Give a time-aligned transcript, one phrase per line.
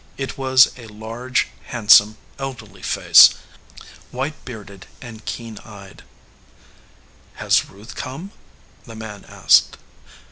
[0.17, 3.35] It was a large, hand some, elderly face,
[4.09, 6.01] white bearded and keen eyed.
[7.35, 8.31] "Has Ruth come?"
[8.85, 9.77] the man asked.